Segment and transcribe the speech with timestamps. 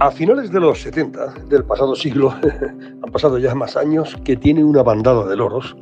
[0.00, 2.34] A finales de los 70 del pasado siglo,
[3.02, 5.76] han pasado ya más años, que tiene una bandada de loros,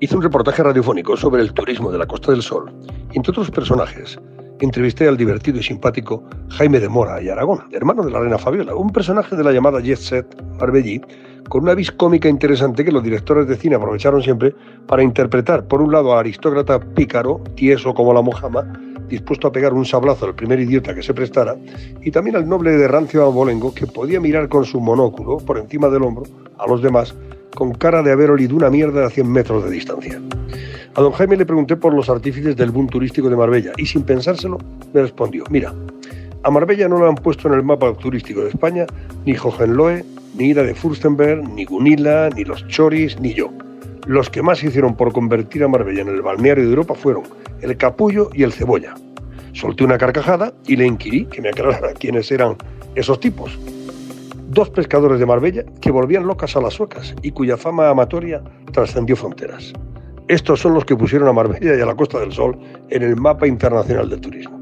[0.00, 2.72] hizo un reportaje radiofónico sobre el turismo de la Costa del Sol.
[3.12, 4.18] Entre otros personajes,
[4.60, 8.74] entrevisté al divertido y simpático Jaime de Mora y Aragón, hermano de la reina Fabiola,
[8.74, 10.42] un personaje de la llamada Jet Set
[11.50, 14.54] con una vis cómica interesante que los directores de cine aprovecharon siempre
[14.86, 18.72] para interpretar, por un lado, al aristócrata pícaro, tieso como la mojama,
[19.10, 21.56] dispuesto a pegar un sablazo al primer idiota que se prestara,
[22.00, 25.88] y también al noble de rancio abolengo que podía mirar con su monóculo por encima
[25.88, 26.24] del hombro
[26.56, 27.14] a los demás
[27.54, 30.20] con cara de haber olido una mierda a 100 metros de distancia.
[30.94, 34.02] A don Jaime le pregunté por los artífices del boom turístico de Marbella y sin
[34.02, 34.58] pensárselo
[34.92, 35.74] me respondió, mira,
[36.42, 38.86] a Marbella no lo han puesto en el mapa turístico de España
[39.26, 40.04] ni Hohenlohe,
[40.36, 43.50] ni Ida de Furstenberg, ni Gunila, ni los Choris, ni yo.
[44.10, 47.22] Los que más hicieron por convertir a Marbella en el balneario de Europa fueron
[47.60, 48.96] el Capullo y el Cebolla.
[49.52, 52.56] Solté una carcajada y le inquirí que me aclarara quiénes eran
[52.96, 53.56] esos tipos.
[54.48, 59.14] Dos pescadores de Marbella que volvían locas a las suecas y cuya fama amatoria trascendió
[59.14, 59.72] fronteras.
[60.26, 63.14] Estos son los que pusieron a Marbella y a la Costa del Sol en el
[63.14, 64.59] mapa internacional del turismo.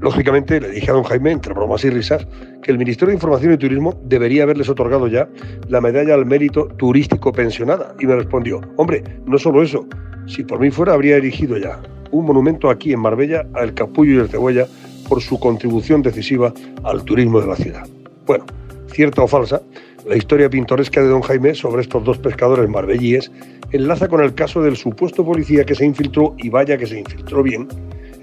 [0.00, 2.26] Lógicamente, le dije a don Jaime, entre bromas y risas,
[2.62, 5.28] que el Ministerio de Información y Turismo debería haberles otorgado ya
[5.68, 7.94] la medalla al mérito turístico pensionada.
[8.00, 9.86] Y me respondió, hombre, no solo eso,
[10.26, 11.80] si por mí fuera habría erigido ya
[12.10, 14.66] un monumento aquí en Marbella al Capullo y el Cebolla
[15.08, 16.52] por su contribución decisiva
[16.84, 17.86] al turismo de la ciudad.
[18.26, 18.46] Bueno,
[18.86, 19.60] cierta o falsa,
[20.06, 23.30] la historia pintoresca de don Jaime sobre estos dos pescadores marbellíes
[23.72, 27.42] enlaza con el caso del supuesto policía que se infiltró, y vaya que se infiltró
[27.42, 27.66] bien,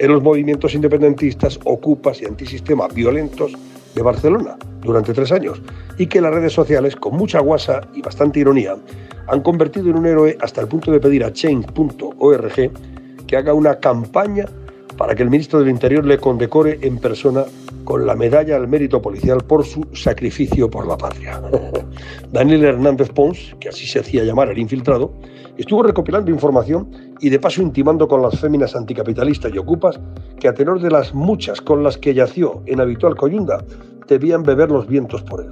[0.02, 3.54] en los movimientos independentistas, ocupas y antisistema violentos
[3.94, 5.62] de Barcelona durante tres años
[6.00, 8.76] y que las redes sociales, con mucha guasa y bastante ironía,
[9.28, 12.72] han convertido en un héroe hasta el punto de pedir a change.org
[13.28, 14.46] que haga una campaña
[14.98, 17.46] para que el ministro del Interior le condecore en persona
[17.84, 21.40] con la medalla al mérito policial por su sacrificio por la patria.
[22.32, 25.14] Daniel Hernández Pons, que así se hacía llamar el infiltrado,
[25.58, 30.00] estuvo recopilando información y de paso intimando con las féminas anticapitalistas y ocupas
[30.40, 33.64] que a tenor de las muchas con las que yació en habitual coyunda,
[34.08, 35.52] debían beber los vientos por él.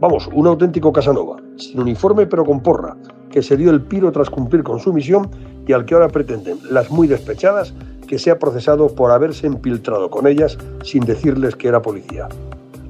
[0.00, 2.96] Vamos, un auténtico Casanova, sin uniforme pero con porra,
[3.30, 5.30] que se dio el piro tras cumplir con su misión
[5.66, 7.72] y al que ahora pretenden las muy despechadas
[8.08, 12.28] que sea procesado por haberse infiltrado con ellas sin decirles que era policía.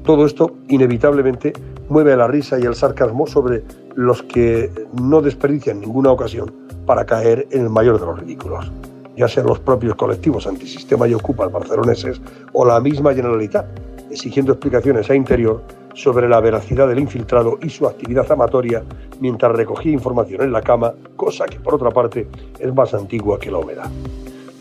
[0.04, 1.52] Todo esto inevitablemente
[1.90, 3.62] mueve la risa y el sarcasmo sobre
[3.94, 4.70] los que
[5.00, 8.70] no desperdician ninguna ocasión para caer en el mayor de los ridículos,
[9.16, 12.20] ya sean los propios colectivos antisistema y ocupas barceloneses
[12.52, 13.66] o la misma Generalitat,
[14.10, 15.62] exigiendo explicaciones a Interior
[15.94, 18.82] sobre la veracidad del infiltrado y su actividad amatoria
[19.20, 22.26] mientras recogía información en la cama, cosa que por otra parte
[22.58, 23.90] es más antigua que la humedad.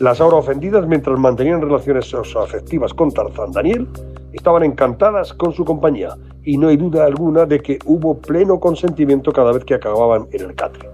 [0.00, 3.86] Las ahora ofendidas, mientras mantenían relaciones afectivas con Tarzán Daniel,
[4.32, 9.32] estaban encantadas con su compañía y no hay duda alguna de que hubo pleno consentimiento
[9.32, 10.93] cada vez que acababan en el catre.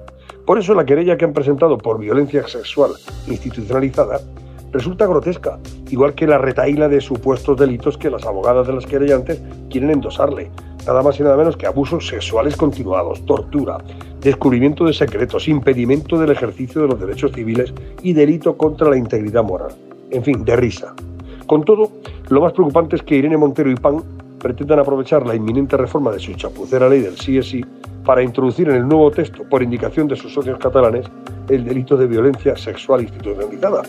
[0.51, 2.91] Por eso la querella que han presentado por violencia sexual
[3.29, 4.21] institucionalizada
[4.73, 9.41] resulta grotesca, igual que la retaíla de supuestos delitos que las abogadas de las querellantes
[9.71, 10.51] quieren endosarle,
[10.85, 13.79] nada más y nada menos que abusos sexuales continuados, tortura,
[14.21, 17.73] descubrimiento de secretos, impedimento del ejercicio de los derechos civiles
[18.03, 19.71] y delito contra la integridad moral.
[20.11, 20.97] En fin, de risa.
[21.47, 21.93] Con todo,
[22.29, 24.03] lo más preocupante es que Irene Montero y PAN
[24.41, 27.39] pretendan aprovechar la inminente reforma de su chapucera ley del sí
[28.05, 31.07] para introducir en el nuevo texto, por indicación de sus socios catalanes,
[31.49, 33.83] el delito de violencia sexual institucionalizada,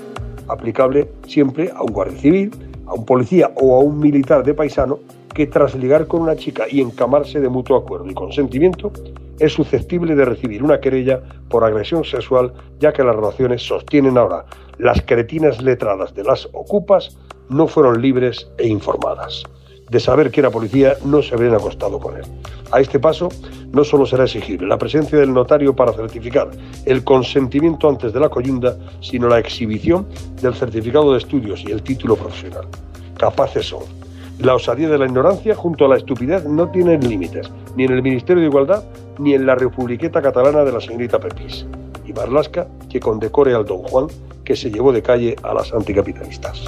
[0.48, 2.52] aplicable siempre a un guardia civil,
[2.88, 5.00] a un policía o a un militar de paisano
[5.34, 8.92] que tras ligar con una chica y encamarse de mutuo acuerdo y consentimiento,
[9.40, 14.46] es susceptible de recibir una querella por agresión sexual, ya que las relaciones sostienen ahora
[14.78, 17.18] las cretinas letradas de las ocupas
[17.50, 19.44] no fueron libres e informadas.
[19.92, 22.24] De saber que era policía no se habrían acostado con él.
[22.72, 23.30] A este paso
[23.72, 26.50] no solo será exigible la presencia del notario para certificar
[26.86, 30.08] el consentimiento antes de la coyunda, sino la exhibición
[30.42, 32.66] del certificado de estudios y el título profesional.
[33.18, 33.84] Capaces son
[34.42, 38.02] la osadía de la ignorancia junto a la estupidez no tienen límites, ni en el
[38.02, 38.84] Ministerio de Igualdad
[39.20, 41.68] ni en la Republiqueta Catalana de la señorita Pepis.
[42.08, 44.08] Y Marlasca que condecore al don Juan
[44.44, 46.64] que se llevó de calle a las anticapitalistas.